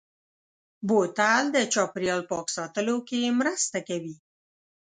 بوتل 0.87 1.43
د 1.55 1.57
چاپېریال 1.73 2.21
پاک 2.29 2.47
ساتلو 2.57 2.95
کې 3.07 3.21
مرسته 3.39 3.77
کوي. 3.87 4.15